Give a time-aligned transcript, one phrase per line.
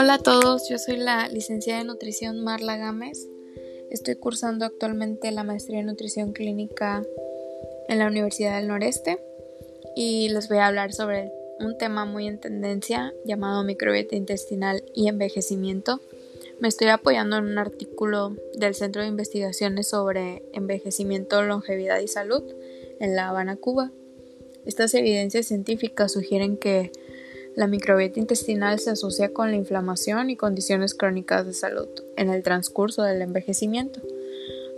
[0.00, 3.26] Hola a todos, yo soy la licenciada en nutrición Marla Gámez.
[3.90, 7.02] Estoy cursando actualmente la maestría en nutrición clínica
[7.88, 9.18] en la Universidad del Noreste
[9.96, 15.08] y les voy a hablar sobre un tema muy en tendencia llamado microbiota intestinal y
[15.08, 16.00] envejecimiento.
[16.60, 22.44] Me estoy apoyando en un artículo del Centro de Investigaciones sobre Envejecimiento, Longevidad y Salud
[23.00, 23.90] en La Habana, Cuba.
[24.64, 26.92] Estas evidencias científicas sugieren que
[27.58, 32.44] la microbiota intestinal se asocia con la inflamación y condiciones crónicas de salud en el
[32.44, 34.00] transcurso del envejecimiento,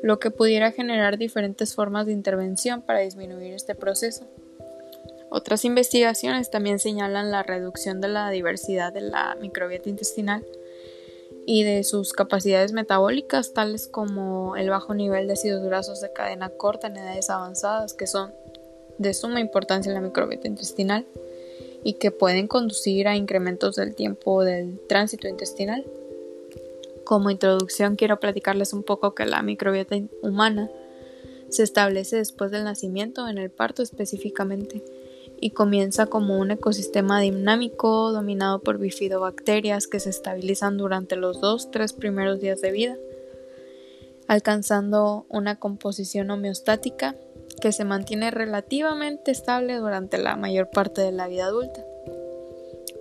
[0.00, 4.28] lo que pudiera generar diferentes formas de intervención para disminuir este proceso.
[5.28, 10.46] Otras investigaciones también señalan la reducción de la diversidad de la microbiota intestinal
[11.46, 16.48] y de sus capacidades metabólicas, tales como el bajo nivel de ácidos grasos de cadena
[16.50, 18.32] corta en edades avanzadas, que son
[18.98, 21.04] de suma importancia en la microbiota intestinal
[21.88, 25.86] y que pueden conducir a incrementos del tiempo del tránsito intestinal.
[27.02, 30.70] Como introducción quiero platicarles un poco que la microbiota humana
[31.48, 34.84] se establece después del nacimiento, en el parto específicamente,
[35.40, 41.70] y comienza como un ecosistema dinámico dominado por bifidobacterias que se estabilizan durante los dos,
[41.70, 42.98] tres primeros días de vida,
[44.26, 47.16] alcanzando una composición homeostática
[47.60, 51.84] que se mantiene relativamente estable durante la mayor parte de la vida adulta.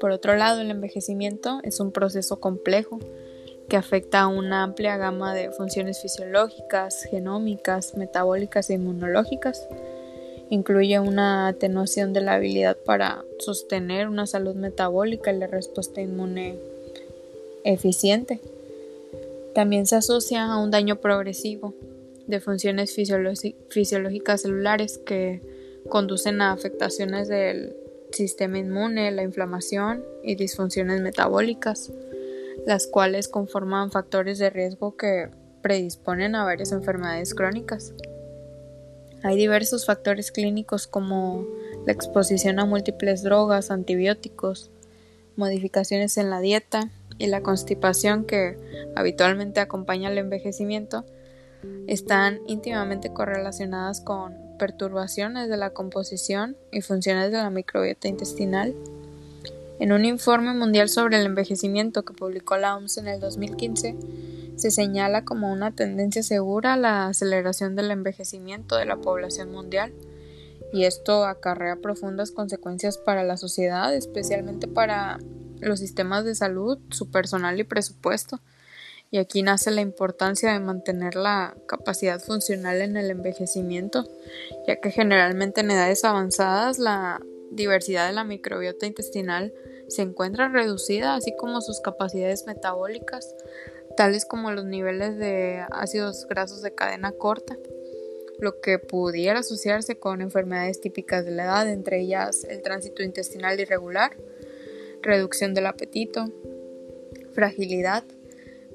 [0.00, 2.98] Por otro lado, el envejecimiento es un proceso complejo
[3.68, 9.68] que afecta a una amplia gama de funciones fisiológicas, genómicas, metabólicas e inmunológicas.
[10.48, 16.58] Incluye una atenuación de la habilidad para sostener una salud metabólica y la respuesta inmune
[17.62, 18.40] eficiente.
[19.54, 21.74] También se asocia a un daño progresivo
[22.30, 25.42] de funciones fisiológicas celulares que
[25.88, 27.76] conducen a afectaciones del
[28.12, 31.92] sistema inmune, la inflamación y disfunciones metabólicas,
[32.66, 35.30] las cuales conforman factores de riesgo que
[35.62, 37.92] predisponen a varias enfermedades crónicas.
[39.22, 41.46] Hay diversos factores clínicos como
[41.86, 44.70] la exposición a múltiples drogas, antibióticos,
[45.36, 48.56] modificaciones en la dieta y la constipación que
[48.96, 51.04] habitualmente acompaña el envejecimiento
[51.86, 58.74] están íntimamente correlacionadas con perturbaciones de la composición y funciones de la microbiota intestinal.
[59.78, 63.96] En un informe mundial sobre el envejecimiento que publicó la OMS en el 2015,
[64.56, 69.94] se señala como una tendencia segura la aceleración del envejecimiento de la población mundial,
[70.72, 75.18] y esto acarrea profundas consecuencias para la sociedad, especialmente para
[75.60, 78.40] los sistemas de salud, su personal y presupuesto.
[79.12, 84.04] Y aquí nace la importancia de mantener la capacidad funcional en el envejecimiento,
[84.68, 89.52] ya que generalmente en edades avanzadas la diversidad de la microbiota intestinal
[89.88, 93.34] se encuentra reducida, así como sus capacidades metabólicas,
[93.96, 97.58] tales como los niveles de ácidos grasos de cadena corta,
[98.38, 103.58] lo que pudiera asociarse con enfermedades típicas de la edad, entre ellas el tránsito intestinal
[103.58, 104.16] irregular,
[105.02, 106.30] reducción del apetito,
[107.34, 108.04] fragilidad,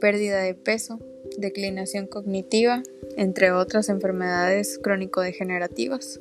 [0.00, 0.98] pérdida de peso,
[1.38, 2.82] declinación cognitiva,
[3.16, 6.20] entre otras enfermedades crónico-degenerativas.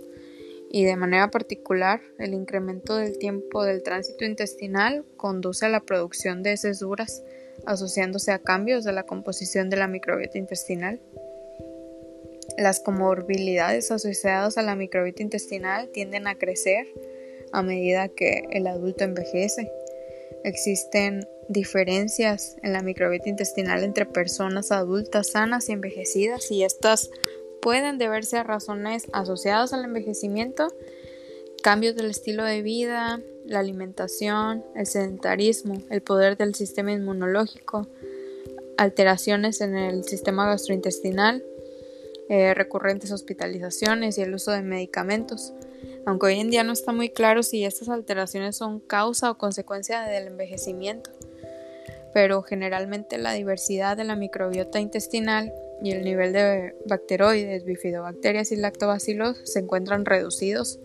[0.72, 6.44] Y de manera particular, el incremento del tiempo del tránsito intestinal conduce a la producción
[6.44, 7.24] de heces duras,
[7.66, 11.00] asociándose a cambios de la composición de la microbiota intestinal.
[12.58, 16.86] Las comorbilidades asociadas a la microbiota intestinal tienden a crecer
[17.52, 19.72] a medida que el adulto envejece.
[20.44, 27.10] Existen diferencias en la microbiota intestinal entre personas adultas sanas y envejecidas y estas
[27.62, 30.68] pueden deberse a razones asociadas al envejecimiento,
[31.62, 37.88] cambios del estilo de vida, la alimentación, el sedentarismo, el poder del sistema inmunológico,
[38.78, 41.44] alteraciones en el sistema gastrointestinal,
[42.30, 45.54] eh, recurrentes hospitalizaciones y el uso de medicamentos
[46.06, 50.02] aunque hoy en día no está muy claro si estas alteraciones son causa o consecuencia
[50.02, 51.12] del envejecimiento
[52.14, 58.56] pero generalmente la diversidad de la microbiota intestinal y el nivel de bacteroides, bifidobacterias y
[58.56, 60.80] lactobacilos se encuentran reducidos,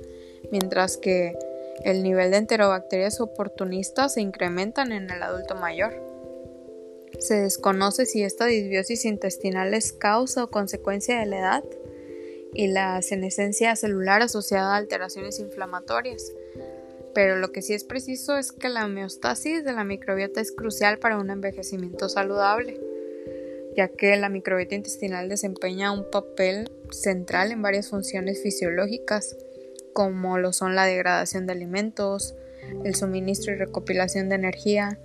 [0.52, 1.36] mientras que
[1.82, 6.00] el nivel de enterobacterias oportunistas se incrementan en el adulto mayor.
[7.18, 11.64] Se desconoce si esta disbiosis intestinal es causa o consecuencia de la edad
[12.54, 16.32] y la senescencia celular asociada a alteraciones inflamatorias,
[17.14, 20.98] pero lo que sí es preciso es que la homeostasis de la microbiota es crucial
[20.98, 22.80] para un envejecimiento saludable,
[23.76, 29.36] ya que la microbiota intestinal desempeña un papel central en varias funciones fisiológicas,
[29.92, 32.34] como lo son la degradación de alimentos,
[32.84, 34.98] el suministro y recopilación de energía,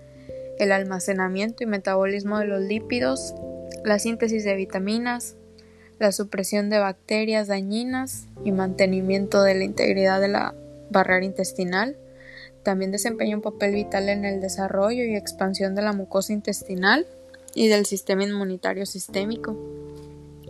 [0.59, 3.33] el almacenamiento y metabolismo de los lípidos,
[3.83, 5.35] la síntesis de vitaminas,
[5.99, 10.55] la supresión de bacterias dañinas y mantenimiento de la integridad de la
[10.89, 11.97] barrera intestinal.
[12.63, 17.05] También desempeña un papel vital en el desarrollo y expansión de la mucosa intestinal
[17.53, 19.57] y del sistema inmunitario sistémico.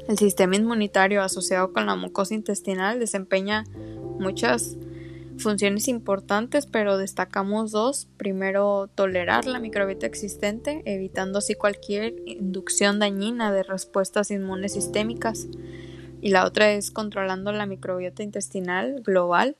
[0.08, 3.66] El sistema inmunitario asociado con la mucosa intestinal desempeña
[4.20, 4.76] muchas
[5.40, 8.08] funciones importantes, pero destacamos dos.
[8.18, 15.48] Primero, tolerar la microbiota existente, evitando así cualquier inducción dañina de respuestas inmunes sistémicas.
[16.22, 19.56] Y la otra es controlando la microbiota intestinal global,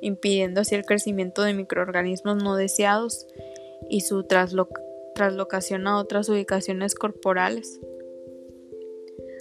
[0.00, 3.26] impidiendo así el crecimiento de microorganismos no deseados
[3.88, 7.80] y su traslocación a otras ubicaciones corporales.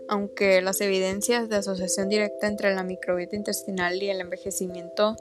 [0.07, 5.15] Aunque las evidencias de asociación directa entre la microbiota intestinal y el envejecimiento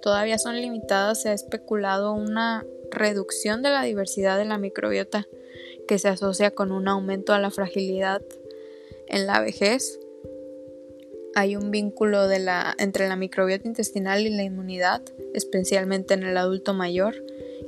[0.00, 5.26] todavía son limitadas, se ha especulado una reducción de la diversidad de la microbiota
[5.86, 8.22] que se asocia con un aumento a la fragilidad
[9.08, 9.98] en la vejez.
[11.34, 12.28] Hay un vínculo
[12.78, 15.02] entre la microbiota intestinal y la inmunidad,
[15.34, 17.14] especialmente en el adulto mayor,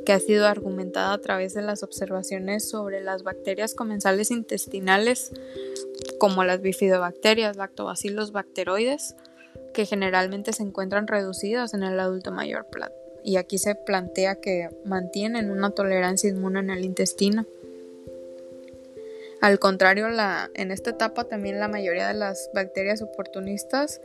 [0.05, 5.31] que ha sido argumentada a través de las observaciones sobre las bacterias comensales intestinales
[6.19, 9.14] como las bifidobacterias, lactobacillus bacteroides,
[9.73, 12.67] que generalmente se encuentran reducidas en el adulto mayor.
[13.25, 17.47] Y aquí se plantea que mantienen una tolerancia inmune en el intestino.
[19.41, 20.07] Al contrario,
[20.55, 24.01] en esta etapa también la mayoría de las bacterias oportunistas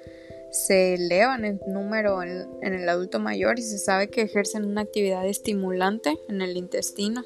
[0.51, 5.27] se elevan en número en, el adulto mayor y se sabe que ejercen una actividad
[5.27, 7.25] estimulante en el intestino.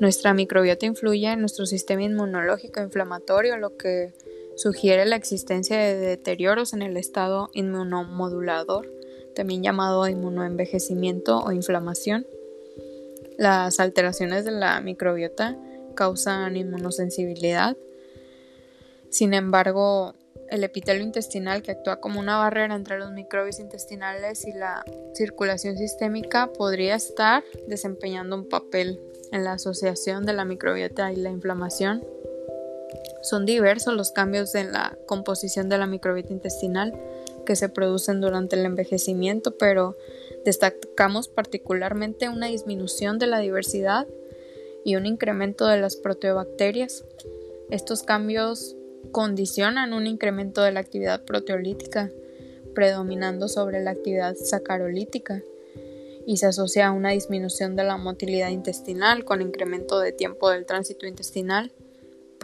[0.00, 4.12] Nuestra microbiota influye en nuestro sistema inmunológico inflamatorio, lo que
[4.56, 8.90] sugiere la existencia de deterioros en el estado inmunomodulador,
[9.34, 12.26] también llamado inmunoenvejecimiento o inflamación.
[13.36, 15.58] Las alteraciones de la microbiota
[15.94, 17.76] causan inmunosensibilidad.
[19.10, 20.14] Sin embargo,
[20.50, 24.84] el epitelio intestinal, que actúa como una barrera entre los microbios intestinales y la
[25.14, 29.00] circulación sistémica, podría estar desempeñando un papel
[29.32, 32.04] en la asociación de la microbiota y la inflamación.
[33.22, 36.92] Son diversos los cambios en la composición de la microbiota intestinal
[37.44, 39.96] que se producen durante el envejecimiento, pero
[40.44, 44.06] destacamos particularmente una disminución de la diversidad
[44.84, 47.04] y un incremento de las proteobacterias.
[47.70, 48.76] Estos cambios
[49.12, 52.10] condicionan un incremento de la actividad proteolítica,
[52.74, 55.42] predominando sobre la actividad sacarolítica
[56.26, 60.66] y se asocia a una disminución de la motilidad intestinal con incremento de tiempo del
[60.66, 61.72] tránsito intestinal,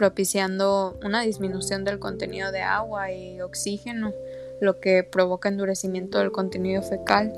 [0.01, 4.15] propiciando una disminución del contenido de agua y oxígeno,
[4.59, 7.31] lo que provoca endurecimiento del contenido fecal,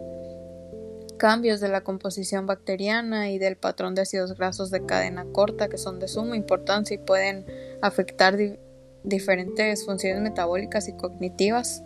[1.18, 5.78] cambios de la composición bacteriana y del patrón de ácidos grasos de cadena corta que
[5.78, 7.46] son de suma importancia y pueden
[7.82, 8.38] afectar
[9.04, 11.84] diferentes funciones metabólicas y cognitivas.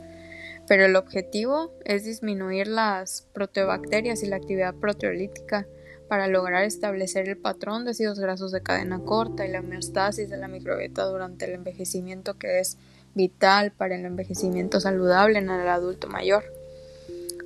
[0.68, 5.66] Pero el objetivo es disminuir las proteobacterias y la actividad proteolítica
[6.08, 10.38] para lograr establecer el patrón de ácidos grasos de cadena corta y la homeostasis de
[10.38, 12.78] la microbiota durante el envejecimiento que es
[13.14, 16.44] vital para el envejecimiento saludable en el adulto mayor.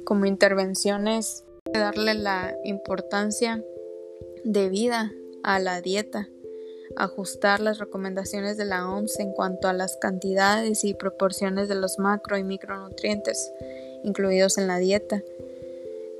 [0.03, 3.63] Como intervenciones, darle la importancia
[4.43, 5.11] debida
[5.43, 6.27] a la dieta
[6.95, 11.99] ajustar las recomendaciones de la OMS en cuanto a las cantidades y proporciones de los
[11.99, 13.51] macro y micronutrientes
[14.03, 15.21] incluidos en la dieta.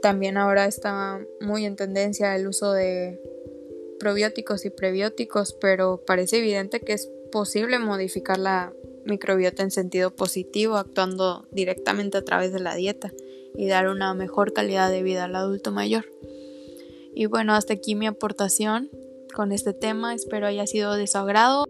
[0.02, 3.20] También ahora está muy en tendencia el uso de
[4.00, 8.74] probióticos y prebióticos, pero parece evidente que es posible modificar la
[9.06, 13.12] microbiota en sentido positivo actuando directamente a través de la dieta
[13.56, 16.06] y dar una mejor calidad de vida al adulto mayor.
[17.14, 18.90] Y bueno, hasta aquí mi aportación
[19.34, 20.14] con este tema.
[20.14, 21.66] Espero haya sido de su agrado.